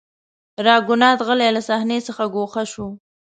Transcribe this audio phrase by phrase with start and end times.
[0.65, 2.87] راګونات غلی له صحنې څخه ګوښه شو.